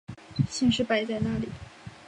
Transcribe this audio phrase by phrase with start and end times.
[0.49, 1.47] 现实摆在哪里！